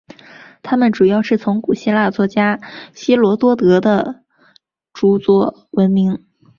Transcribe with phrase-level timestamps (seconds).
[0.63, 2.59] 他们主要是从古希腊作家
[2.91, 4.23] 希罗多德的
[4.93, 6.25] 着作闻名。